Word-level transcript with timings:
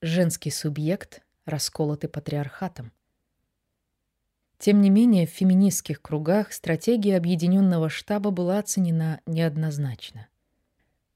Женский 0.00 0.52
субъект, 0.52 1.22
расколотый 1.44 2.08
патриархатом. 2.08 2.92
Тем 4.56 4.80
не 4.80 4.90
менее, 4.90 5.26
в 5.26 5.30
феминистских 5.30 6.00
кругах 6.00 6.52
стратегия 6.52 7.16
объединенного 7.16 7.88
штаба 7.88 8.30
была 8.30 8.60
оценена 8.60 9.20
неоднозначно. 9.26 10.28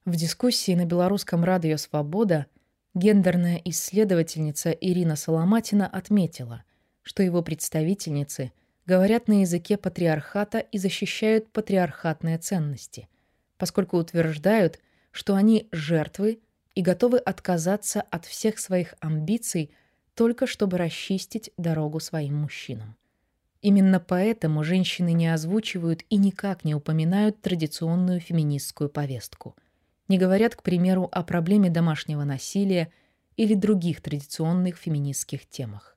В 0.04 0.16
дискуссии 0.16 0.74
на 0.74 0.84
белорусском 0.84 1.44
радио 1.44 1.76
«Свобода» 1.76 2.46
гендерная 2.92 3.62
исследовательница 3.66 4.72
Ирина 4.72 5.14
Соломатина 5.14 5.86
отметила, 5.86 6.64
что 7.02 7.22
его 7.22 7.40
представительницы 7.40 8.50
говорят 8.84 9.28
на 9.28 9.42
языке 9.42 9.76
патриархата 9.76 10.58
и 10.58 10.78
защищают 10.78 11.52
патриархатные 11.52 12.36
ценности, 12.38 13.08
поскольку 13.58 13.96
утверждают, 13.96 14.80
что 15.12 15.36
они 15.36 15.68
жертвы 15.70 16.40
и 16.74 16.82
готовы 16.82 17.18
отказаться 17.18 18.00
от 18.00 18.24
всех 18.24 18.58
своих 18.58 18.94
амбиций 19.00 19.70
только 20.14 20.46
чтобы 20.46 20.78
расчистить 20.78 21.50
дорогу 21.56 22.00
своим 22.00 22.36
мужчинам. 22.36 22.96
Именно 23.62 24.00
поэтому 24.00 24.64
женщины 24.64 25.12
не 25.12 25.32
озвучивают 25.32 26.02
и 26.10 26.16
никак 26.16 26.64
не 26.64 26.74
упоминают 26.74 27.40
традиционную 27.40 28.20
феминистскую 28.20 28.90
повестку. 28.90 29.54
Не 30.08 30.18
говорят, 30.18 30.56
к 30.56 30.62
примеру, 30.62 31.08
о 31.12 31.22
проблеме 31.22 31.70
домашнего 31.70 32.24
насилия 32.24 32.92
или 33.36 33.54
других 33.54 34.02
традиционных 34.02 34.76
феминистских 34.76 35.48
темах. 35.48 35.96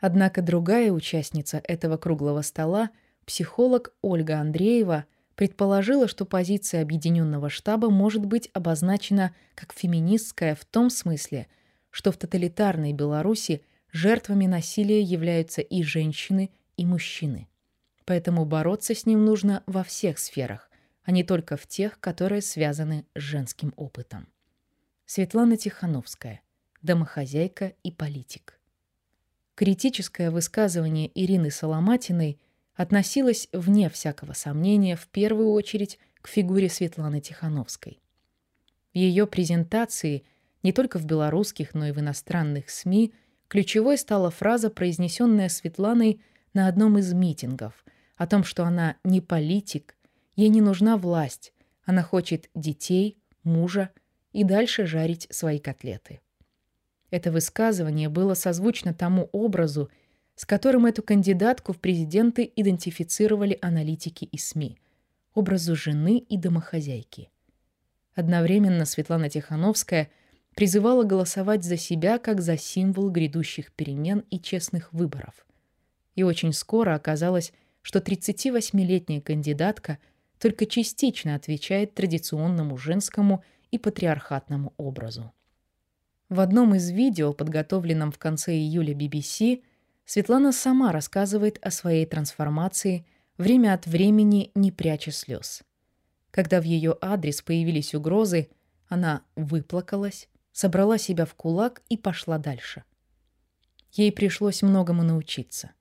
Однако 0.00 0.42
другая 0.42 0.90
участница 0.90 1.60
этого 1.62 1.96
круглого 1.96 2.42
стола, 2.42 2.90
психолог 3.24 3.94
Ольга 4.02 4.40
Андреева, 4.40 5.04
предположила, 5.40 6.06
что 6.06 6.26
позиция 6.26 6.82
Объединенного 6.82 7.48
штаба 7.48 7.88
может 7.88 8.26
быть 8.26 8.50
обозначена 8.52 9.34
как 9.54 9.72
феминистская 9.72 10.54
в 10.54 10.66
том 10.66 10.90
смысле, 10.90 11.46
что 11.88 12.12
в 12.12 12.18
тоталитарной 12.18 12.92
Беларуси 12.92 13.62
жертвами 13.90 14.44
насилия 14.44 15.00
являются 15.00 15.62
и 15.62 15.82
женщины, 15.82 16.50
и 16.76 16.84
мужчины. 16.84 17.48
Поэтому 18.04 18.44
бороться 18.44 18.94
с 18.94 19.06
ним 19.06 19.24
нужно 19.24 19.62
во 19.64 19.82
всех 19.82 20.18
сферах, 20.18 20.68
а 21.04 21.10
не 21.10 21.24
только 21.24 21.56
в 21.56 21.66
тех, 21.66 21.98
которые 22.00 22.42
связаны 22.42 23.06
с 23.14 23.20
женским 23.22 23.72
опытом. 23.76 24.28
Светлана 25.06 25.56
Тихановская, 25.56 26.42
домохозяйка 26.82 27.72
и 27.82 27.90
политик. 27.90 28.60
Критическое 29.54 30.30
высказывание 30.30 31.10
Ирины 31.14 31.50
Соломатиной 31.50 32.38
относилось, 32.80 33.46
вне 33.52 33.90
всякого 33.90 34.32
сомнения, 34.32 34.96
в 34.96 35.06
первую 35.08 35.50
очередь 35.50 35.98
к 36.22 36.28
фигуре 36.28 36.70
Светланы 36.70 37.20
Тихановской. 37.20 38.00
В 38.94 38.96
ее 38.96 39.26
презентации 39.26 40.24
не 40.62 40.72
только 40.72 40.98
в 40.98 41.04
белорусских, 41.04 41.74
но 41.74 41.88
и 41.88 41.92
в 41.92 42.00
иностранных 42.00 42.70
СМИ 42.70 43.12
ключевой 43.48 43.98
стала 43.98 44.30
фраза, 44.30 44.70
произнесенная 44.70 45.50
Светланой 45.50 46.22
на 46.54 46.68
одном 46.68 46.96
из 46.96 47.12
митингов 47.12 47.84
о 48.16 48.26
том, 48.26 48.44
что 48.44 48.64
она 48.64 48.96
не 49.04 49.20
политик, 49.20 49.94
ей 50.34 50.48
не 50.48 50.62
нужна 50.62 50.96
власть, 50.96 51.52
она 51.84 52.02
хочет 52.02 52.48
детей, 52.54 53.18
мужа 53.42 53.90
и 54.32 54.42
дальше 54.42 54.86
жарить 54.86 55.26
свои 55.28 55.58
котлеты. 55.58 56.22
Это 57.10 57.30
высказывание 57.30 58.08
было 58.08 58.32
созвучно 58.32 58.94
тому 58.94 59.28
образу, 59.32 59.90
с 60.40 60.46
которым 60.46 60.86
эту 60.86 61.02
кандидатку 61.02 61.74
в 61.74 61.78
президенты 61.78 62.50
идентифицировали 62.56 63.58
аналитики 63.60 64.24
и 64.24 64.38
СМИ– 64.38 64.78
образу 65.34 65.76
жены 65.76 66.16
и 66.16 66.38
домохозяйки. 66.38 67.28
Одновременно 68.14 68.86
Светлана 68.86 69.28
Тихановская 69.28 70.08
призывала 70.54 71.02
голосовать 71.04 71.62
за 71.62 71.76
себя 71.76 72.16
как 72.16 72.40
за 72.40 72.56
символ 72.56 73.10
грядущих 73.10 73.70
перемен 73.72 74.24
и 74.30 74.40
честных 74.40 74.90
выборов– 74.94 75.46
и 76.14 76.22
очень 76.22 76.54
скоро 76.54 76.94
оказалось, 76.94 77.52
что 77.82 77.98
38-летняя 77.98 79.20
кандидатка 79.20 79.98
только 80.38 80.64
частично 80.64 81.34
отвечает 81.34 81.92
традиционному 81.92 82.78
женскому 82.78 83.44
и 83.70 83.78
патриархатному 83.78 84.72
образу. 84.78 85.34
В 86.30 86.40
одном 86.40 86.74
из 86.76 86.90
видео, 86.90 87.34
подготовленном 87.34 88.10
в 88.10 88.18
конце 88.18 88.54
июля 88.54 88.94
BBC, 88.94 89.62
Светлана 90.04 90.52
сама 90.52 90.92
рассказывает 90.92 91.58
о 91.62 91.70
своей 91.70 92.06
трансформации, 92.06 93.06
время 93.38 93.74
от 93.74 93.86
времени 93.86 94.50
не 94.54 94.72
пряча 94.72 95.12
слез. 95.12 95.62
Когда 96.30 96.60
в 96.60 96.64
ее 96.64 96.96
адрес 97.00 97.42
появились 97.42 97.94
угрозы, 97.94 98.48
она 98.88 99.22
выплакалась, 99.36 100.28
собрала 100.52 100.98
себя 100.98 101.24
в 101.26 101.34
кулак 101.34 101.82
и 101.88 101.96
пошла 101.96 102.38
дальше. 102.38 102.84
Ей 103.92 104.12
пришлось 104.12 104.62
многому 104.62 105.02
научиться. 105.02 105.72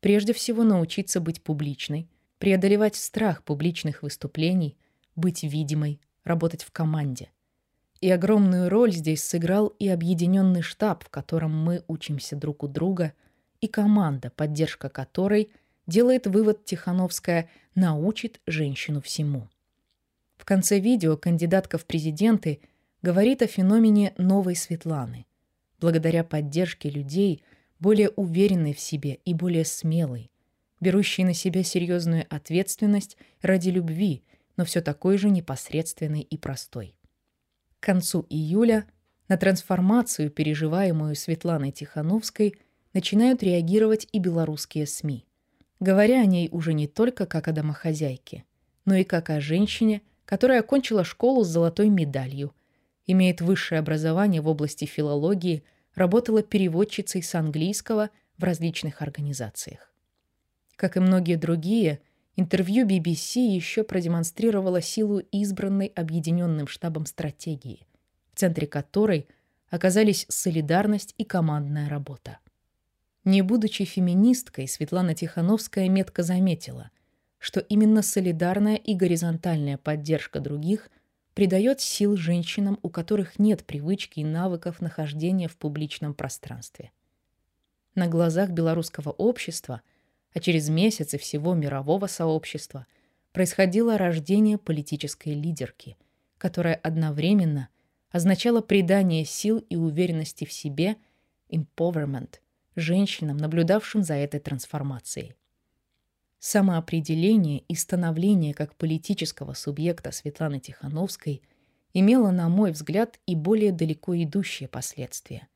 Прежде 0.00 0.32
всего 0.32 0.64
научиться 0.64 1.20
быть 1.20 1.42
публичной, 1.42 2.10
преодолевать 2.38 2.96
страх 2.96 3.42
публичных 3.42 4.02
выступлений, 4.02 4.76
быть 5.16 5.42
видимой, 5.42 6.00
работать 6.24 6.62
в 6.62 6.70
команде. 6.70 7.30
И 8.00 8.10
огромную 8.10 8.68
роль 8.68 8.92
здесь 8.92 9.24
сыграл 9.24 9.68
и 9.68 9.88
объединенный 9.88 10.60
штаб, 10.60 11.04
в 11.04 11.08
котором 11.08 11.56
мы 11.56 11.82
учимся 11.86 12.36
друг 12.36 12.62
у 12.62 12.68
друга, 12.68 13.14
и 13.64 13.68
команда, 13.68 14.30
поддержка 14.30 14.88
которой, 14.88 15.50
делает 15.86 16.26
вывод 16.26 16.64
Тихановская, 16.64 17.50
научит 17.74 18.40
женщину 18.46 19.00
всему. 19.00 19.48
В 20.36 20.44
конце 20.44 20.78
видео 20.78 21.16
кандидатка 21.16 21.78
в 21.78 21.84
президенты 21.84 22.60
говорит 23.02 23.42
о 23.42 23.46
феномене 23.46 24.14
новой 24.18 24.56
Светланы. 24.56 25.26
Благодаря 25.80 26.24
поддержке 26.24 26.90
людей– 26.90 27.42
более 27.84 28.08
уверенной 28.10 28.72
в 28.72 28.80
себе 28.80 29.18
и 29.26 29.34
более 29.34 29.66
смелой, 29.66 30.30
берущей 30.80 31.22
на 31.22 31.34
себя 31.34 31.62
серьезную 31.62 32.26
ответственность 32.30 33.18
ради 33.42 33.68
любви, 33.68 34.22
но 34.56 34.64
все 34.64 34.80
такой 34.80 35.18
же 35.18 35.28
непосредственной 35.28 36.22
и 36.22 36.38
простой. 36.38 36.96
К 37.80 37.84
концу 37.84 38.24
июля 38.30 38.86
на 39.28 39.36
трансформацию, 39.36 40.30
переживаемую 40.30 41.14
Светланой 41.14 41.72
Тихановской, 41.72 42.54
начинают 42.94 43.42
реагировать 43.42 44.08
и 44.12 44.18
белорусские 44.18 44.86
СМИ, 44.86 45.26
говоря 45.80 46.22
о 46.22 46.26
ней 46.26 46.48
уже 46.50 46.72
не 46.72 46.86
только 46.86 47.26
как 47.26 47.48
о 47.48 47.52
домохозяйке, 47.52 48.44
но 48.86 48.94
и 48.94 49.04
как 49.04 49.28
о 49.28 49.40
женщине, 49.40 50.00
которая 50.24 50.60
окончила 50.60 51.04
школу 51.04 51.44
с 51.44 51.48
золотой 51.48 51.90
медалью, 51.90 52.54
имеет 53.06 53.42
высшее 53.42 53.80
образование 53.80 54.40
в 54.40 54.48
области 54.48 54.86
филологии– 54.86 55.62
работала 55.94 56.42
переводчицей 56.42 57.22
с 57.22 57.34
английского 57.34 58.10
в 58.36 58.44
различных 58.44 59.02
организациях. 59.02 59.92
Как 60.76 60.96
и 60.96 61.00
многие 61.00 61.36
другие, 61.36 62.00
интервью 62.36 62.86
BBC 62.86 63.40
еще 63.40 63.84
продемонстрировало 63.84 64.80
силу 64.80 65.20
избранной 65.30 65.86
объединенным 65.86 66.66
штабом 66.66 67.06
стратегии, 67.06 67.86
в 68.32 68.38
центре 68.38 68.66
которой 68.66 69.28
оказались 69.70 70.26
солидарность 70.28 71.14
и 71.16 71.24
командная 71.24 71.88
работа. 71.88 72.38
Не 73.24 73.42
будучи 73.42 73.84
феминисткой, 73.84 74.68
Светлана 74.68 75.14
Тихановская 75.14 75.88
метко 75.88 76.22
заметила, 76.22 76.90
что 77.38 77.60
именно 77.60 78.02
солидарная 78.02 78.76
и 78.76 78.94
горизонтальная 78.94 79.78
поддержка 79.78 80.40
других– 80.40 80.90
придает 81.34 81.80
сил 81.80 82.16
женщинам, 82.16 82.78
у 82.82 82.88
которых 82.88 83.38
нет 83.38 83.64
привычки 83.64 84.20
и 84.20 84.24
навыков 84.24 84.80
нахождения 84.80 85.48
в 85.48 85.56
публичном 85.56 86.14
пространстве. 86.14 86.92
На 87.94 88.06
глазах 88.06 88.50
белорусского 88.50 89.10
общества, 89.10 89.82
а 90.32 90.40
через 90.40 90.68
месяцы 90.68 91.18
всего 91.18 91.54
мирового 91.54 92.06
сообщества, 92.06 92.86
происходило 93.32 93.98
рождение 93.98 94.58
политической 94.58 95.30
лидерки, 95.34 95.96
которая 96.38 96.76
одновременно 96.76 97.68
означала 98.10 98.60
придание 98.60 99.24
сил 99.24 99.58
и 99.58 99.76
уверенности 99.76 100.44
в 100.44 100.52
себе, 100.52 100.96
empowerment, 101.48 102.38
женщинам, 102.76 103.36
наблюдавшим 103.36 104.02
за 104.02 104.14
этой 104.14 104.40
трансформацией. 104.40 105.34
Самоопределение 106.38 107.60
и 107.60 107.74
становление 107.74 108.52
как 108.52 108.74
политического 108.74 109.54
субъекта 109.54 110.12
Светланы 110.12 110.60
Тихановской 110.60 111.42
имело, 111.94 112.30
на 112.30 112.48
мой 112.48 112.72
взгляд, 112.72 113.18
и 113.26 113.34
более 113.34 113.72
далеко 113.72 114.14
идущие 114.14 114.68
последствия. 114.68 115.48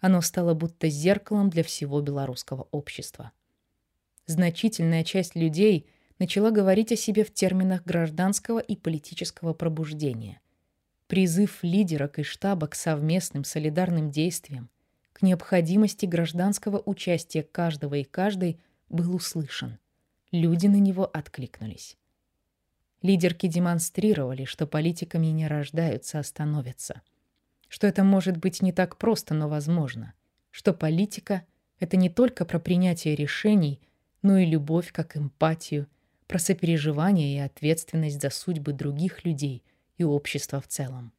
Оно 0.00 0.20
стало 0.20 0.54
будто 0.54 0.88
зеркалом 0.88 1.48
для 1.48 1.62
всего 1.62 2.00
белорусского 2.00 2.66
общества. 2.70 3.32
Значительная 4.26 5.04
часть 5.04 5.36
людей 5.36 5.88
начала 6.18 6.50
говорить 6.50 6.92
о 6.92 6.96
себе 6.96 7.24
в 7.24 7.32
терминах 7.32 7.84
гражданского 7.84 8.58
и 8.58 8.74
политического 8.74 9.52
пробуждения. 9.54 10.40
Призыв 11.06 11.60
лидерок 11.62 12.18
и 12.18 12.24
штаба 12.24 12.66
к 12.66 12.74
совместным 12.74 13.44
солидарным 13.44 14.10
действиям, 14.10 14.70
к 15.16 15.22
необходимости 15.22 16.06
гражданского 16.06 16.82
участия 16.84 17.42
каждого 17.42 17.94
и 17.94 18.04
каждой 18.04 18.60
был 18.88 19.14
услышан– 19.14 19.78
Люди 20.32 20.66
на 20.66 20.76
него 20.76 21.08
откликнулись. 21.10 21.96
Лидерки 23.00 23.46
демонстрировали, 23.46 24.44
что 24.44 24.66
политиками 24.66 25.28
не 25.28 25.46
рождаются, 25.46 26.18
а 26.18 26.22
становятся. 26.22 27.02
что 27.68 27.86
это 27.86 28.04
может 28.04 28.36
быть 28.36 28.62
не 28.62 28.70
так 28.70 28.96
просто, 28.96 29.34
но 29.34 29.48
возможно, 29.48 30.14
что 30.50 30.72
политика— 30.72 31.44
это 31.80 31.96
не 31.96 32.08
только 32.08 32.44
про 32.44 32.60
принятие 32.60 33.16
решений, 33.16 33.80
но 34.22 34.36
и 34.38 34.46
любовь 34.46 34.92
как 34.92 35.16
эмпатию, 35.16 35.88
про 36.26 36.38
сопереживание 36.38 37.36
и 37.36 37.40
ответственность 37.40 38.20
за 38.20 38.30
судьбы 38.30 38.72
других 38.72 39.24
людей 39.24 39.64
и 39.96 40.04
общества 40.04 40.60
в 40.60 40.68
целом. 40.68 41.12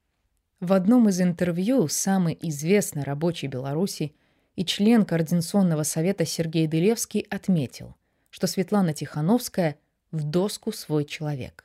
В 0.59 0.73
одном 0.73 1.07
из 1.07 1.21
интервью 1.21 1.87
самый 1.87 2.35
известный 2.41 3.03
рабочий 3.03 3.45
Беларуси 3.45 4.15
и 4.55 4.65
член 4.65 5.05
Координационного 5.05 5.83
совета 5.83 6.25
Сергей 6.25 6.65
Дылевский 6.65 7.27
отметил, 7.29 7.95
что 8.31 8.47
Светлана 8.47 8.95
Тихановская 8.95 9.77
в 10.11 10.23
доску 10.23 10.71
свой 10.71 11.05
человек. 11.05 11.63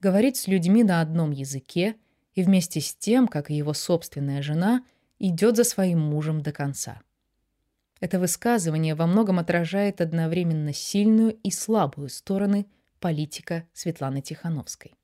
Говорит 0.00 0.36
с 0.36 0.46
людьми 0.46 0.84
на 0.84 1.00
одном 1.00 1.32
языке 1.32 1.96
и 2.36 2.44
вместе 2.44 2.80
с 2.80 2.94
тем, 2.94 3.26
как 3.26 3.50
и 3.50 3.56
его 3.56 3.74
собственная 3.74 4.40
жена, 4.40 4.84
идет 5.18 5.56
за 5.56 5.64
своим 5.64 5.98
мужем 5.98 6.40
до 6.40 6.52
конца. 6.52 7.02
Это 7.98 8.20
высказывание 8.20 8.94
во 8.94 9.08
многом 9.08 9.40
отражает 9.40 10.00
одновременно 10.00 10.72
сильную 10.72 11.32
и 11.42 11.50
слабую 11.50 12.08
стороны 12.08 12.66
политика 13.00 13.66
Светланы 13.72 14.22
Тихановской. 14.22 14.94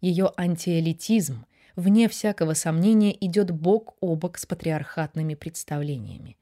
Ее 0.00 0.32
антиэлитизм, 0.34 1.44
вне 1.80 2.08
всякого 2.08 2.54
сомнения, 2.54 3.16
идет 3.24 3.50
бок 3.50 3.96
о 4.00 4.14
бок 4.14 4.38
с 4.38 4.46
патриархатными 4.46 5.34
представлениями. 5.34 6.36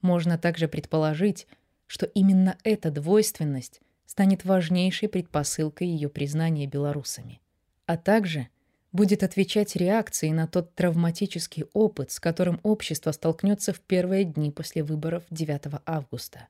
Можно 0.00 0.38
также 0.38 0.68
предположить, 0.68 1.46
что 1.86 2.06
именно 2.06 2.56
эта 2.64 2.90
двойственность 2.90 3.80
станет 4.06 4.44
важнейшей 4.44 5.08
предпосылкой 5.08 5.88
ее 5.88 6.08
признания 6.08 6.66
белорусами, 6.66 7.40
а 7.86 7.96
также 7.96 8.48
будет 8.92 9.22
отвечать 9.22 9.76
реакцией 9.76 10.32
на 10.32 10.46
тот 10.46 10.74
травматический 10.74 11.64
опыт, 11.72 12.10
с 12.10 12.20
которым 12.20 12.60
общество 12.62 13.12
столкнется 13.12 13.72
в 13.72 13.80
первые 13.80 14.24
дни 14.24 14.50
после 14.50 14.82
выборов 14.82 15.24
9 15.30 15.80
августа, 15.84 16.48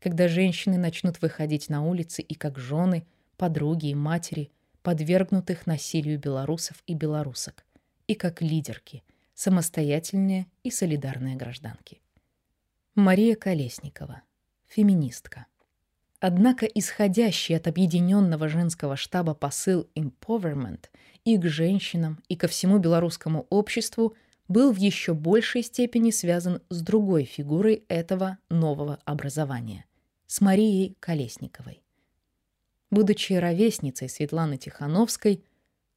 когда 0.00 0.28
женщины 0.28 0.78
начнут 0.78 1.20
выходить 1.20 1.68
на 1.68 1.84
улицы 1.84 2.22
и 2.22 2.34
как 2.34 2.58
жены, 2.58 3.06
подруги 3.36 3.86
и 3.88 3.94
матери 3.94 4.50
подвергнутых 4.86 5.66
насилию 5.66 6.16
белорусов 6.16 6.80
и 6.86 6.94
белорусок, 6.94 7.64
и 8.06 8.14
как 8.14 8.40
лидерки, 8.40 9.02
самостоятельные 9.34 10.46
и 10.62 10.70
солидарные 10.70 11.34
гражданки. 11.34 12.00
Мария 12.94 13.34
Колесникова, 13.34 14.22
феминистка. 14.68 15.46
Однако 16.20 16.66
исходящий 16.66 17.56
от 17.56 17.66
объединенного 17.66 18.48
женского 18.48 18.94
штаба 18.94 19.34
посыл 19.34 19.88
empowerment 19.96 20.84
и 21.24 21.36
к 21.36 21.46
женщинам, 21.46 22.22
и 22.28 22.36
ко 22.36 22.46
всему 22.46 22.78
белорусскому 22.78 23.48
обществу 23.50 24.14
был 24.46 24.72
в 24.72 24.76
еще 24.76 25.14
большей 25.14 25.64
степени 25.64 26.12
связан 26.12 26.62
с 26.68 26.80
другой 26.80 27.24
фигурой 27.24 27.82
этого 27.88 28.38
нового 28.48 29.00
образования– 29.04 29.84
с 30.28 30.40
Марией 30.40 30.96
Колесниковой. 31.00 31.82
Будучи 32.90 33.32
ровесницей 33.32 34.08
Светланы 34.08 34.58
Тихановской, 34.58 35.44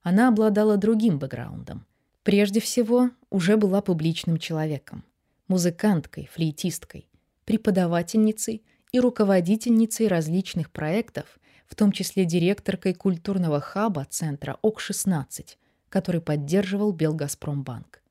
она 0.02 0.28
обладала 0.28 0.76
другим 0.76 1.18
бэкграундом. 1.18 1.86
Прежде 2.22 2.60
всего, 2.60 3.10
уже 3.30 3.56
была 3.56 3.80
публичным 3.80 4.38
человеком, 4.38 5.04
музыканткой, 5.48 6.28
флейтисткой, 6.32 7.08
преподавательницей 7.44 8.62
и 8.92 9.00
руководительницей 9.00 10.08
различных 10.08 10.70
проектов, 10.70 11.38
в 11.66 11.74
том 11.74 11.92
числе 11.92 12.24
директоркой 12.24 12.94
культурного 12.94 13.60
хаба 13.60 14.06
центра 14.08 14.58
ОК-16, 14.62 15.56
который 15.88 16.20
поддерживал 16.20 16.92
Белгазпромбанк. 16.92 18.02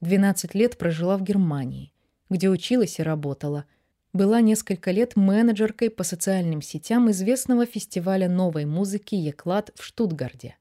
12 0.00 0.54
лет 0.54 0.78
прожила 0.78 1.16
в 1.16 1.22
Германии, 1.22 1.92
где 2.28 2.48
училась 2.48 2.98
и 2.98 3.02
работала. 3.02 3.66
Была 4.12 4.40
несколько 4.40 4.90
лет 4.90 5.16
менеджеркой 5.16 5.90
по 5.90 6.02
социальным 6.02 6.62
сетям 6.62 7.10
известного 7.10 7.66
фестиваля 7.66 8.28
новой 8.28 8.64
музыки 8.64 9.14
«Еклад» 9.14 9.70
в 9.76 9.84
Штутгарде. 9.84 10.56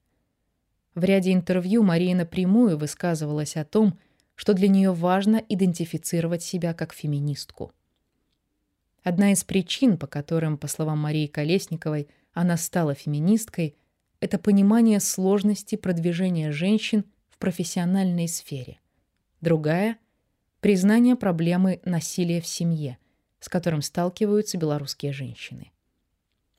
В 0.96 1.04
ряде 1.04 1.34
интервью 1.34 1.84
Мария 1.84 2.16
напрямую 2.16 2.78
высказывалась 2.78 3.56
о 3.56 3.66
том, 3.66 3.98
что 4.36 4.54
для 4.54 4.68
нее 4.68 4.94
важно 4.94 5.38
идентифицировать 5.38 6.44
себя 6.44 6.74
как 6.74 6.94
феминистку– 6.94 7.72
Одна 9.04 9.32
из 9.32 9.44
причин, 9.44 9.98
по 9.98 10.08
которым, 10.08 10.58
по 10.58 10.68
словам 10.68 11.00
Марии 11.00 11.28
Колесниковой, 11.28 12.08
она 12.34 12.58
стала 12.58 12.94
феминисткой, 12.94 13.76
это 14.20 14.38
понимание 14.38 15.00
сложности 15.00 15.76
продвижения 15.76 16.52
женщин 16.52 17.06
в 17.30 17.38
профессиональной 17.38 18.28
сфере. 18.28 18.80
Другая— 19.40 19.98
признание 20.60 21.16
проблемы 21.16 21.80
насилия 21.86 22.42
в 22.42 22.48
семье, 22.48 22.98
с 23.40 23.50
которым 23.50 23.82
сталкиваются 23.82 24.58
белорусские 24.58 25.14
женщины. 25.14 25.72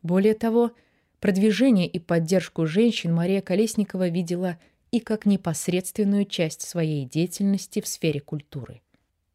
Более 0.03 0.35
того, 0.35 0.73
продвижение 1.21 1.87
и 1.87 1.99
поддержку 1.99 2.67
женщин 2.67 3.15
Мария 3.15 3.43
Колесникова 3.43 4.09
видела 4.09 4.59
и 4.91 5.01
как 5.01 5.27
непосредственную 5.27 6.25
часть 6.25 6.63
своей 6.63 7.05
деятельности 7.05 7.81
в 7.81 7.87
сфере 7.87 8.21
культуры– 8.21 8.81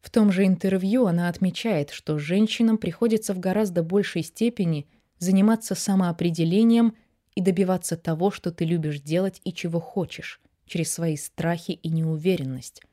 в 0.05 0.11
том 0.11 0.31
же 0.31 0.45
интервью 0.45 1.07
она 1.07 1.29
отмечает, 1.29 1.89
что 1.89 2.19
женщинам 2.19 2.77
приходится 2.77 3.33
в 3.33 3.39
гораздо 3.39 3.81
большей 3.81 4.21
степени 4.21 4.85
заниматься 5.17 5.73
самоопределением 5.73 6.93
и 7.33 7.41
добиваться 7.41 7.97
того, 7.97 8.29
что 8.29 8.51
ты 8.51 8.65
любишь 8.65 8.99
делать 8.99 9.41
и 9.43 9.51
чего 9.51 9.79
хочешь, 9.79 10.41
через 10.67 10.93
свои 10.93 11.17
страхи 11.17 11.71
и 11.71 11.89
неуверенность. 11.89 12.83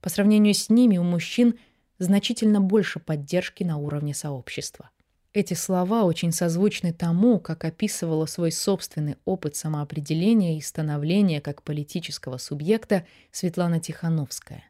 По 0.00 0.08
сравнению 0.08 0.54
с 0.54 0.70
ними 0.70 0.96
у 0.96 1.02
мужчин 1.02 1.58
значительно 2.04 2.60
больше 2.60 3.00
поддержки 3.00 3.64
на 3.64 3.78
уровне 3.78 4.14
сообщества. 4.14 4.90
Эти 5.32 5.54
слова 5.54 6.04
очень 6.04 6.30
созвучны 6.30 6.92
тому, 6.92 7.40
как 7.40 7.64
описывала 7.64 8.26
свой 8.26 8.52
собственный 8.52 9.16
опыт 9.24 9.56
самоопределения 9.56 10.56
и 10.56 10.60
становления 10.60 11.40
как 11.40 11.64
политического 11.64 12.38
субъекта 12.38 13.04
Светлана 13.32 13.80
Тихановская. 13.80 14.62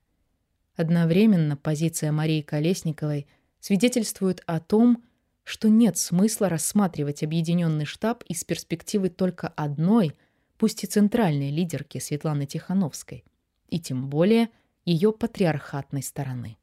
Одновременно 0.75 1.59
позиция 1.59 2.13
Марии 2.13 2.41
Колесниковой 2.41 3.27
свидетельствует 3.61 4.43
о 4.47 4.59
том, 4.59 5.05
что 5.45 5.69
нет 5.69 5.99
смысла 5.99 6.49
рассматривать 6.49 7.23
объединенный 7.23 7.85
штаб 7.85 8.25
из 8.27 8.43
перспективы 8.45 9.11
только 9.11 9.49
одной, 9.49 10.17
пусть 10.57 10.83
и 10.83 10.87
центральной 10.87 11.51
лидерки 11.51 11.99
Светланы 11.99 12.47
Тихановской, 12.47 13.25
и 13.69 13.79
тем 13.79 14.09
более 14.09 14.49
ее 14.87 15.13
патриархатной 15.13 16.03
стороны. 16.03 16.57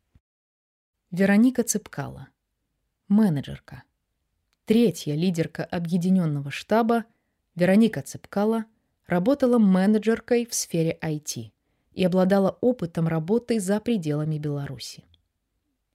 Вероника 1.11 1.63
Цыпкала. 1.63 2.29
Менеджерка. 3.09 3.83
Третья 4.63 5.13
лидерка 5.13 5.65
объединенного 5.65 6.51
штаба, 6.51 7.03
Вероника 7.53 8.01
Цыпкала, 8.01 8.63
работала 9.07 9.57
менеджеркой 9.57 10.45
в 10.45 10.53
сфере 10.53 10.97
IT 11.01 11.51
и 11.91 12.03
обладала 12.05 12.57
опытом 12.61 13.09
работы 13.09 13.59
за 13.59 13.81
пределами 13.81 14.37
Беларуси. 14.37 15.03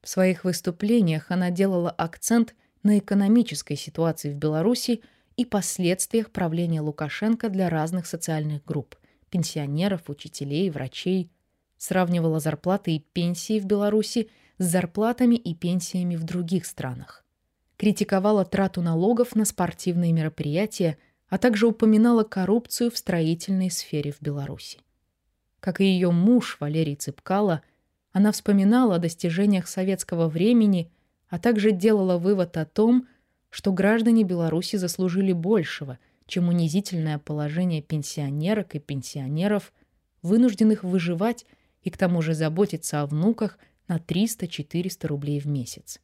В 0.03 0.11
своих 0.11 0.45
выступлениях 0.45 1.31
она 1.31 1.51
делала 1.51 1.91
акцент 1.91 2.55
на 2.83 2.99
экономической 2.99 3.77
ситуации 3.77 4.35
в 4.35 4.37
Беларуси 4.37 5.03
и 5.39 5.47
последствиях 5.47 6.31
правления 6.31 6.83
Лукашенко 6.83 7.49
для 7.49 7.71
разных 7.71 8.07
социальных 8.07 8.67
групп– 8.67 8.97
пенсионеров, 9.31 10.11
учителей, 10.11 10.69
врачей, 10.69 11.31
сравнивала 11.79 12.39
зарплаты 12.39 12.97
и 12.97 13.01
пенсии 13.01 13.59
в 13.59 13.65
Беларуси 13.65 14.29
с 14.59 14.65
зарплатами 14.65 15.35
и 15.37 15.55
пенсиями 15.55 16.17
в 16.17 16.25
других 16.25 16.67
странах, 16.67 17.25
критиковала 17.77 18.45
трату 18.45 18.83
налогов 18.83 19.35
на 19.35 19.45
спортивные 19.45 20.13
мероприятия, 20.13 20.99
а 21.29 21.39
также 21.39 21.67
упоминала 21.67 22.23
коррупцию 22.25 22.91
в 22.91 22.97
строительной 22.97 23.71
сфере 23.71 24.13
в 24.13 24.23
Беларуси. 24.23 24.79
Как 25.61 25.81
и 25.81 25.85
ее 25.85 26.11
муж 26.11 26.57
Валерий 26.61 26.95
Цыпкало, 26.95 27.63
она 28.13 28.33
вспоминала 28.33 28.97
о 28.97 28.99
достижениях 28.99 29.69
советского 29.69 30.29
времени, 30.29 30.91
а 31.29 31.39
также 31.39 31.73
делала 31.73 32.19
вывод 32.19 32.57
о 32.57 32.65
том, 32.65 33.09
что 33.51 33.73
граждане 33.73 34.23
Беларуси 34.23 34.77
заслужили 34.77 35.33
большего, 35.33 35.99
чем 36.27 36.49
унизительное 36.49 37.19
положение 37.19 37.83
пенсионерок 37.83 38.75
и 38.75 38.79
пенсионеров, 38.79 39.73
вынужденных 40.23 40.83
выживать 40.83 41.47
и 41.83 41.91
к 41.91 41.97
тому 41.97 42.23
же 42.23 42.35
заботиться 42.35 43.03
о 43.03 43.07
внуках 43.07 43.59
на 43.89 43.99
300-400 43.99 45.07
рублей 45.07 45.41
в 45.41 45.47
месяц. 45.47 46.01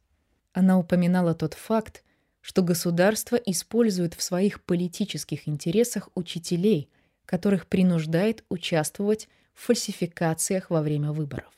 Она 0.53 0.77
упоминала 0.77 1.33
тот 1.33 1.53
факт, 1.53 2.03
что 2.41 2.61
государство 2.61 3.35
использует 3.35 4.13
в 4.13 4.21
своих 4.21 4.61
политических 4.63 5.47
интересах 5.47 6.09
учителей, 6.15 6.89
которых 7.25 7.67
принуждает 7.67 8.43
участвовать 8.49 9.29
в 9.53 9.65
фальсификациях 9.65 10.69
во 10.69 10.81
время 10.81 11.11
выборов. 11.11 11.51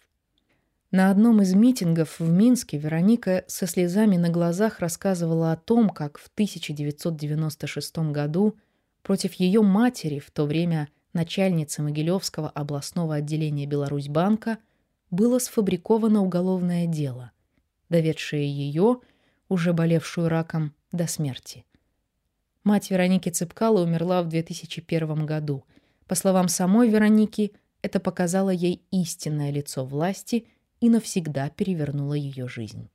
На 0.91 1.11
одном 1.11 1.41
из 1.41 1.53
митингов 1.53 2.19
в 2.19 2.29
Минске 2.29 2.77
Вероника 2.77 3.43
со 3.47 3.67
слезами 3.67 4.15
на 4.15 4.29
глазах 4.29 4.79
рассказывала 4.79 5.51
о 5.51 5.57
том, 5.57 5.89
как 5.89 6.17
в 6.17 6.27
1996 6.27 7.97
году 8.11 8.55
против 9.01 9.33
ее 9.33 9.61
матери, 9.61 10.19
в 10.19 10.31
то 10.31 10.45
время 10.45 10.87
начальницы 11.11 11.81
Могилевского 11.81 12.49
областного 12.49 13.15
отделения 13.15 13.65
Беларусьбанка, 13.65 14.59
было 15.11 15.39
сфабриковано 15.39 16.21
уголовное 16.21 16.87
дело, 16.87 17.31
доведшее 17.89 18.49
ее, 18.49 19.01
уже 19.49 19.73
болевшую 19.73 20.29
раком, 20.29 20.73
до 20.91 21.07
смерти. 21.07 21.65
Мать 22.63 22.89
Вероники 22.89 23.29
Цыпкало 23.29 23.83
умерла 23.83 24.23
в 24.23 24.29
2001 24.29 25.25
году. 25.25 25.65
По 26.07 26.15
словам 26.15 26.47
самой 26.47 26.89
Вероники, 26.89 27.53
это 27.81 27.99
показало 27.99 28.49
ей 28.49 28.81
истинное 28.91 29.51
лицо 29.51 29.85
власти 29.85 30.47
и 30.79 30.89
навсегда 30.89 31.49
перевернуло 31.49 32.13
ее 32.13 32.47
жизнь. 32.47 32.89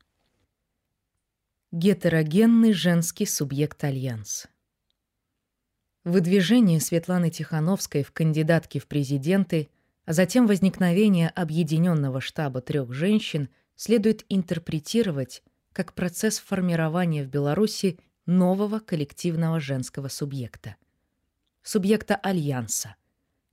Гетерогенный 1.70 2.72
женский 2.72 3.26
субъект 3.26 3.84
Альянс 3.84 4.48
Выдвижение 6.02 6.80
Светланы 6.80 7.30
Тихановской 7.30 8.02
в 8.02 8.10
кандидатки 8.10 8.78
в 8.78 8.88
президенты, 8.88 9.68
а 10.04 10.12
затем 10.12 10.46
возникновение 10.46 11.28
объединенного 11.28 12.20
штаба 12.20 12.60
трех 12.60 12.92
женщин 12.92 13.48
следует 13.76 14.24
интерпретировать 14.28 15.42
как 15.72 15.94
процесс 15.94 16.38
формирования 16.38 17.24
в 17.24 17.28
Беларуси 17.28 17.98
нового 18.26 18.80
коллективного 18.80 19.60
женского 19.60 20.08
субъекта. 20.08 20.76
Субъекта 21.62 22.16
альянса, 22.16 22.96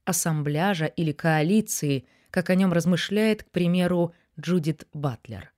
ассамбляжа 0.05 0.85
или 0.85 1.11
коалиции, 1.11 2.05
как 2.29 2.49
о 2.49 2.55
нем 2.55 2.73
размышляет, 2.73 3.43
к 3.43 3.51
примеру, 3.51 4.13
Джудит 4.39 4.87
Батлер. 4.93 5.51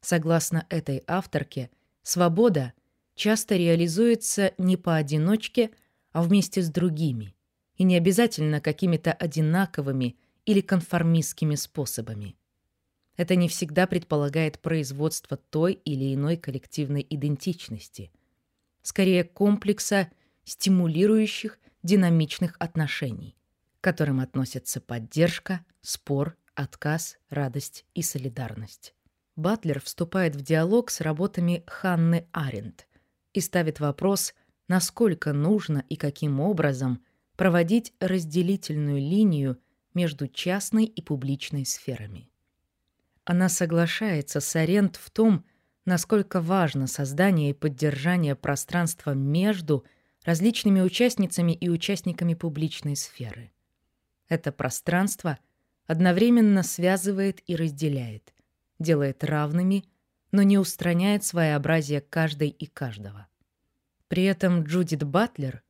Согласно 0.00 0.66
этой 0.68 1.02
авторке, 1.06 1.70
свобода 2.02 2.72
часто 3.14 3.56
реализуется 3.56 4.52
не 4.58 4.76
поодиночке, 4.76 5.70
а 6.12 6.22
вместе 6.22 6.60
с 6.60 6.68
другими, 6.68 7.34
и 7.76 7.84
не 7.84 7.96
обязательно 7.96 8.60
какими-то 8.60 9.12
одинаковыми 9.12 10.16
или 10.44 10.60
конформистскими 10.60 11.54
способами. 11.54 12.36
Это 13.16 13.36
не 13.36 13.48
всегда 13.48 13.86
предполагает 13.86 14.58
производство 14.60 15.36
той 15.36 15.74
или 15.74 16.14
иной 16.14 16.36
коллективной 16.36 17.06
идентичности, 17.08 18.10
скорее 18.82 19.24
комплекса 19.24 20.10
стимулирующих 20.44 21.58
динамичных 21.82 22.56
отношений, 22.58 23.36
к 23.80 23.84
которым 23.84 24.20
относятся 24.20 24.80
поддержка, 24.80 25.64
спор, 25.82 26.36
отказ, 26.54 27.18
радость 27.28 27.84
и 27.94 28.02
солидарность. 28.02 28.94
Батлер 29.36 29.80
вступает 29.80 30.36
в 30.36 30.42
диалог 30.42 30.90
с 30.90 31.00
работами 31.00 31.64
Ханны 31.66 32.26
Аренд 32.32 32.86
и 33.32 33.40
ставит 33.40 33.80
вопрос, 33.80 34.34
насколько 34.68 35.32
нужно 35.32 35.84
и 35.88 35.96
каким 35.96 36.40
образом 36.40 37.02
проводить 37.36 37.92
разделительную 38.00 38.98
линию 38.98 39.58
между 39.94 40.28
частной 40.28 40.84
и 40.84 41.02
публичной 41.02 41.66
сферами. 41.66 42.30
Она 43.24 43.48
соглашается 43.48 44.40
с 44.40 44.56
Аренд 44.56 44.96
в 44.96 45.10
том, 45.10 45.44
насколько 45.84 46.40
важно 46.40 46.86
создание 46.86 47.50
и 47.50 47.54
поддержание 47.54 48.34
пространства 48.34 49.12
между 49.12 49.84
различными 50.24 50.80
участницами 50.80 51.52
и 51.52 51.68
участниками 51.68 52.34
публичной 52.34 52.96
сферы. 52.96 53.52
Это 54.28 54.52
пространство 54.52 55.38
одновременно 55.86 56.62
связывает 56.62 57.42
и 57.46 57.56
разделяет, 57.56 58.32
делает 58.78 59.24
равными, 59.24 59.84
но 60.30 60.42
не 60.42 60.58
устраняет 60.58 61.24
своеобразие 61.24 62.00
каждой 62.00 62.48
и 62.48 62.66
каждого. 62.66 63.26
При 64.08 64.24
этом 64.24 64.62
Джудит 64.62 65.02
Батлер 65.02 65.62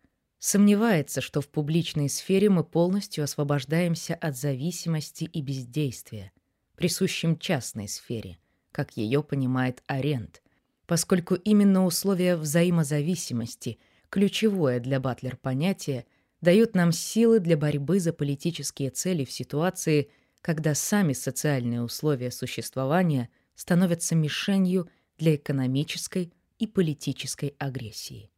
сомневается, 0.43 1.21
что 1.21 1.41
в 1.41 1.49
публичной 1.49 2.09
сфере 2.09 2.51
мы 2.51 2.65
полностью 2.65 3.23
освобождаемся 3.23 4.17
от 4.17 4.37
зависимости 4.37 5.23
и 5.23 5.41
бездействия, 5.41 6.33
присущим 6.75 7.39
частной 7.39 7.87
сфере, 7.87 8.39
как 8.73 8.97
ее 8.97 9.23
понимает 9.23 9.85
Аренд, 9.87 10.43
поскольку 10.87 11.37
именно 11.37 11.87
условия 11.87 12.35
взаимозависимости, 12.35 13.79
ключевое 14.11 14.81
для 14.81 14.99
Батлер 14.99 15.37
понятие, 15.37 16.07
дают 16.41 16.75
нам 16.75 16.91
силы 16.91 17.39
для 17.39 17.57
борьбы 17.57 18.01
за 18.01 18.13
политические 18.13 18.91
цели 18.91 19.25
в 19.25 19.31
ситуации, 19.31 20.11
когда 20.41 20.75
сами 20.75 21.13
социальные 21.13 21.83
условия 21.83 22.33
существования 22.33 23.29
становятся 23.55 24.17
мишенью 24.17 24.91
для 25.19 25.37
экономической 25.37 26.33
и 26.59 26.67
политической 26.67 27.55
агрессии. 27.61 28.32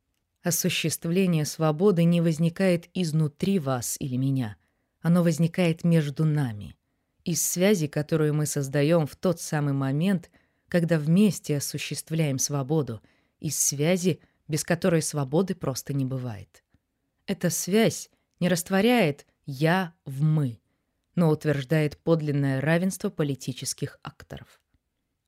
Осуществление 0.44 1.46
свободы 1.46 2.04
не 2.04 2.20
возникает 2.20 2.90
изнутри 2.92 3.58
вас 3.58 3.96
или 3.98 4.16
меня. 4.16 4.56
Оно 5.00 5.22
возникает 5.22 5.84
между 5.84 6.26
нами. 6.26 6.76
Из 7.24 7.42
связи, 7.42 7.86
которую 7.86 8.34
мы 8.34 8.44
создаем 8.44 9.06
в 9.06 9.16
тот 9.16 9.40
самый 9.40 9.72
момент, 9.72 10.30
когда 10.68 10.98
вместе 10.98 11.56
осуществляем 11.56 12.38
свободу, 12.38 13.00
из 13.40 13.56
связи, 13.56 14.20
без 14.46 14.64
которой 14.64 15.00
свободы 15.00 15.54
просто 15.54 15.94
не 15.94 16.04
бывает. 16.04 16.62
Эта 17.26 17.48
связь 17.48 18.10
не 18.38 18.50
растворяет 18.50 19.26
«я» 19.46 19.94
в 20.04 20.22
«мы», 20.22 20.60
но 21.14 21.30
утверждает 21.30 21.96
подлинное 21.96 22.60
равенство 22.60 23.08
политических 23.08 23.98
акторов. 24.02 24.60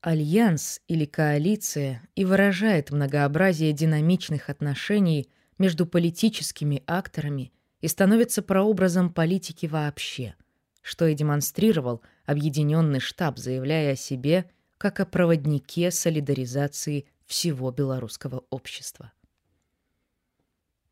Альянс 0.07 0.81
или 0.87 1.05
коалиция 1.05 2.01
и 2.15 2.25
выражает 2.25 2.93
многообразие 2.93 3.73
динамичных 3.73 4.49
отношений 4.51 5.29
между 5.59 5.85
политическими 5.85 6.85
акторами 6.87 7.53
и 7.81 7.89
становится 7.89 8.41
прообразом 8.41 9.13
политики 9.13 9.67
вообще, 9.67 10.37
что 10.81 11.09
и 11.09 11.15
демонстрировал 11.15 12.03
объединенный 12.25 13.01
штаб, 13.01 13.37
заявляя 13.39 13.95
о 13.95 13.97
себе 13.97 14.49
как 14.79 15.01
о 15.01 15.07
проводнике 15.07 15.91
солидаризации 15.91 17.07
всего 17.25 17.73
белорусского 17.73 18.45
общества. 18.51 19.11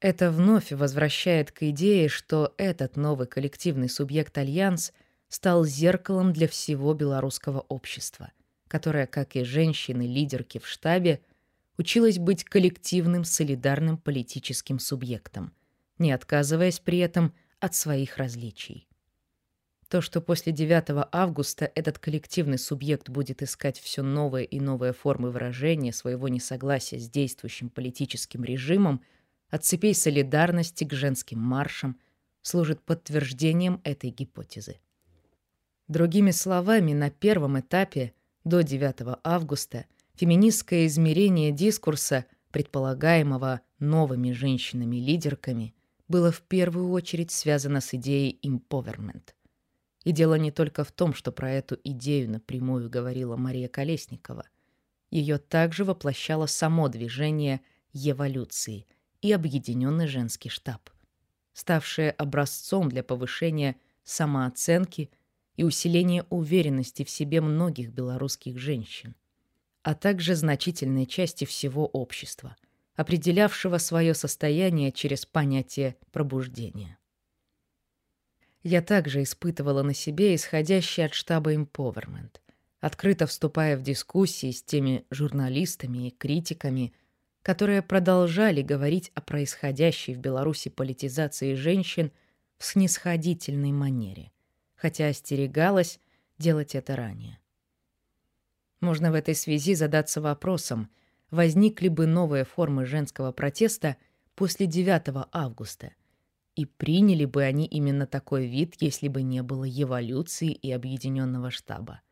Это 0.01 0.33
вновь 0.33 0.73
возвращает 0.73 1.53
к 1.53 1.63
идее, 1.63 2.09
что 2.09 2.53
этот 2.57 2.97
новый 2.97 3.29
коллективный 3.29 3.89
субъект 3.89 4.37
Альянс 4.37 4.93
стал 5.29 5.65
зеркалом 5.65 6.33
для 6.33 6.49
всего 6.49 6.95
белорусского 6.95 7.61
общества– 7.69 8.33
которая, 8.75 9.07
как 9.07 9.37
и 9.37 9.45
женщины-лидерки 9.45 10.59
в 10.59 10.67
штабе, 10.67 11.21
училась 11.79 12.19
быть 12.19 12.43
коллективным 12.43 13.23
солидарным 13.23 13.97
политическим 13.97 14.81
субъектом, 14.81 15.53
не 15.99 16.11
отказываясь 16.11 16.81
при 16.81 16.99
этом 16.99 17.33
от 17.61 17.77
своих 17.77 18.17
различий. 18.17 18.89
То, 19.87 20.01
что 20.01 20.21
после 20.21 20.51
9 20.51 21.07
августа 21.13 21.71
этот 21.77 22.01
коллективный 22.01 22.59
субъект 22.59 23.11
будет 23.11 23.45
искать 23.45 23.79
все 23.79 24.03
новые 24.03 24.45
и 24.45 24.59
новые 24.59 24.93
формы 24.93 25.31
выражения 25.31 25.93
своего 25.93 26.27
несогласия 26.27 26.99
с 26.99 27.09
действующим 27.09 27.71
политическим 27.71 28.43
режимом, 28.43 29.03
от 29.51 29.65
цепей 29.65 29.95
солидарности 29.95 30.83
к 30.83 30.93
женским 30.93 31.39
маршам, 31.39 31.97
служит 32.43 32.83
подтверждением 32.83 33.81
этой 33.85 34.11
гипотезы. 34.11 34.81
Другими 35.87 36.33
словами, 36.33 36.93
на 36.93 37.11
первом 37.11 37.61
этапе– 37.61 38.15
до 38.45 38.63
9 38.63 39.19
августа 39.25 39.87
феминистское 40.17 40.87
измерение 40.87 41.51
дискурса, 41.51 42.27
предполагаемого 42.51 43.63
новыми 43.79 44.33
женщинами-лидерками, 44.33 45.75
было 46.09 46.31
в 46.31 46.43
первую 46.43 46.91
очередь 46.91 47.31
связано 47.31 47.81
с 47.81 47.95
идеей 47.95 48.39
empowerment. 48.43 49.31
И 50.05 50.13
дело 50.13 50.35
не 50.35 50.51
только 50.51 50.85
в 50.85 50.93
том, 50.93 51.15
что 51.15 51.33
про 51.33 51.51
эту 51.51 51.79
идею 51.83 52.31
напрямую 52.31 52.91
говорила 52.91 53.37
Мария 53.37 53.69
Колесникова. 53.69 54.47
Ее 55.11 55.39
также 55.39 55.85
воплощало 55.85 56.47
само 56.47 56.89
движение 56.89 57.63
эволюции 57.95 58.87
и 59.23 59.33
объединенный 59.33 60.07
женский 60.07 60.51
штаб, 60.51 60.91
ставшее 61.55 62.11
образцом 62.11 62.91
для 62.91 63.03
повышения 63.03 63.77
самооценки– 64.05 65.11
и 65.57 65.65
усиление 65.65 66.25
уверенности 66.31 67.05
в 67.05 67.11
себе 67.11 67.41
многих 67.41 67.91
белорусских 67.91 68.59
женщин, 68.59 69.15
а 69.83 69.95
также 69.95 70.35
значительной 70.35 71.07
части 71.07 71.45
всего 71.45 71.87
общества, 71.87 72.57
определявшего 72.97 73.79
свое 73.79 74.15
состояние 74.15 74.93
через 74.93 75.27
понятие 75.27 75.97
пробуждения. 76.11 76.99
Я 78.63 78.81
также 78.83 79.23
испытывала 79.23 79.83
на 79.83 79.95
себе 79.95 80.35
исходящий 80.35 81.05
от 81.05 81.13
штаба 81.13 81.55
Empowerment, 81.55 82.41
открыто 82.81 83.27
вступая 83.27 83.77
в 83.77 83.83
дискуссии 83.83 84.51
с 84.51 84.63
теми 84.63 85.05
журналистами 85.11 86.09
и 86.09 86.11
критиками, 86.11 86.95
которые 87.43 87.83
продолжали 87.83 88.63
говорить 88.63 89.13
о 89.15 89.21
происходящей 89.21 90.15
в 90.15 90.19
Беларуси 90.19 90.71
политизации 90.71 91.55
женщин 91.55 92.11
в 92.57 92.65
снисходительной 92.65 93.73
манере 93.73 94.31
хотя 94.85 95.07
остерегалась 95.07 95.99
делать 96.37 96.75
это 96.75 96.95
ранее. 96.95 97.39
Можно 98.81 99.11
в 99.13 99.15
этой 99.15 99.35
связи 99.35 99.75
задаться 99.75 100.21
вопросом, 100.21 100.91
возникли 101.31 101.89
бы 101.89 102.05
новые 102.05 102.45
формы 102.45 102.85
женского 102.85 103.33
протеста 103.33 103.97
после 104.35 104.67
9 104.67 105.27
августа, 105.33 105.93
и 106.55 106.67
приняли 106.67 107.25
бы 107.25 107.45
они 107.45 107.65
именно 107.65 108.07
такой 108.07 108.47
вид, 108.47 108.75
если 108.79 109.09
бы 109.09 109.23
не 109.23 109.43
было 109.43 109.67
эволюции 109.67 110.53
и 110.53 110.71
объединенного 110.71 111.51
штаба. 111.51 112.03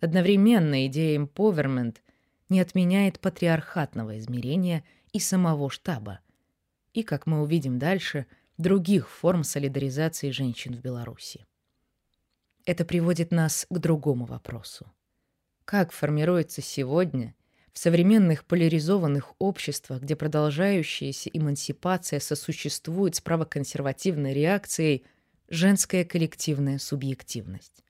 Одновременно 0.00 0.86
идея 0.86 1.18
empowerment 1.18 1.96
не 2.48 2.60
отменяет 2.60 3.18
патриархатного 3.18 4.16
измерения 4.18 4.84
и 5.12 5.18
самого 5.18 5.70
штаба, 5.70 6.20
и, 6.92 7.02
как 7.02 7.26
мы 7.26 7.42
увидим 7.42 7.80
дальше, 7.80 8.26
других 8.58 9.10
форм 9.10 9.42
солидаризации 9.42 10.30
женщин 10.30 10.72
в 10.72 10.80
Беларуси. 10.80 11.44
Это 12.66 12.84
приводит 12.84 13.30
нас 13.30 13.64
к 13.70 13.78
другому 13.78 14.24
вопросу. 14.26 14.92
Как 15.64 15.92
формируется 15.92 16.60
сегодня 16.62 17.36
в 17.72 17.78
современных 17.78 18.44
поляризованных 18.44 19.34
обществах, 19.38 20.02
где 20.02 20.16
продолжающаяся 20.16 21.30
эмансипация 21.32 22.18
сосуществует 22.18 23.14
с 23.14 23.20
правоконсервативной 23.20 24.34
реакцией, 24.34 25.04
женская 25.48 26.04
коллективная 26.04 26.78
субъективность? 26.78 27.84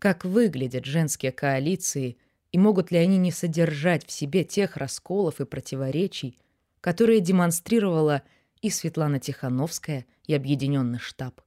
Как 0.00 0.24
выглядят 0.24 0.84
женские 0.84 1.30
коалиции 1.30 2.18
и 2.50 2.58
могут 2.58 2.90
ли 2.90 2.98
они 2.98 3.18
не 3.18 3.30
содержать 3.30 4.04
в 4.04 4.10
себе 4.10 4.42
тех 4.42 4.76
расколов 4.76 5.40
и 5.40 5.44
противоречий, 5.44 6.40
которые 6.80 7.20
демонстрировала 7.20 8.22
и 8.62 8.70
Светлана 8.70 9.20
Тихановская, 9.20 10.06
и 10.24 10.34
Объединенный 10.34 10.98
штаб? 10.98 11.40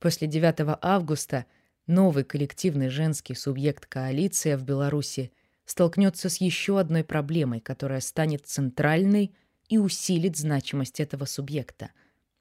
После 0.00 0.26
9 0.26 0.78
августа 0.80 1.44
новый 1.86 2.24
коллективный 2.24 2.88
женский 2.88 3.34
субъект 3.34 3.84
коалиция 3.84 4.56
в 4.56 4.64
Беларуси 4.64 5.30
столкнется 5.66 6.30
с 6.30 6.38
еще 6.38 6.80
одной 6.80 7.04
проблемой, 7.04 7.60
которая 7.60 8.00
станет 8.00 8.46
центральной 8.46 9.32
и 9.68 9.76
усилит 9.76 10.36
значимость 10.36 11.00
этого 11.00 11.26
субъекта, 11.26 11.90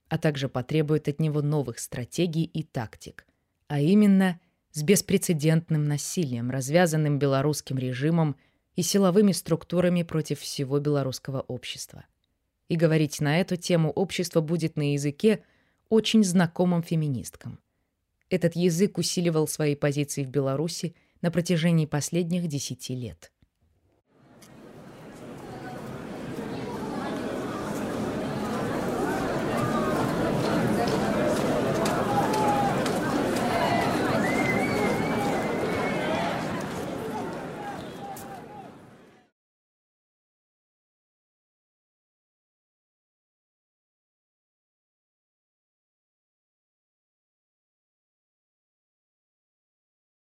а 0.08 0.18
также 0.18 0.48
потребует 0.48 1.10
от 1.10 1.20
него 1.20 1.42
новых 1.42 1.80
стратегий 1.80 2.46
и 2.46 2.64
тактик, 2.64 3.28
а 3.68 3.82
именно 3.82 4.40
с 4.72 4.82
беспрецедентным 4.82 5.84
насилием, 5.84 6.50
развязанным 6.50 7.20
белорусским 7.20 7.78
режимом 7.78 8.38
и 8.78 8.82
силовыми 8.82 9.34
структурами 9.34 10.04
против 10.04 10.40
всего 10.40 10.80
белорусского 10.80 11.42
общества. 11.42 12.06
И 12.70 12.78
говорить 12.78 13.20
на 13.20 13.42
эту 13.42 13.58
тему 13.58 13.92
общество 13.92 14.40
будет 14.40 14.78
на 14.78 14.94
языке, 14.94 15.44
очень 15.90 16.24
знакомым 16.24 16.84
феминисткам. 16.84 17.60
Этот 18.30 18.56
язык 18.56 18.98
усиливал 18.98 19.48
свои 19.48 19.76
позиции 19.76 20.24
в 20.24 20.30
Беларуси 20.30 20.96
на 21.22 21.32
протяжении 21.32 21.86
последних 21.86 22.48
десяти 22.48 22.96
лет. 22.96 23.32